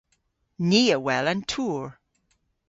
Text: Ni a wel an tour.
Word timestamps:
Ni 0.69 0.81
a 0.89 0.97
wel 1.03 1.25
an 1.31 1.41
tour. 1.51 1.85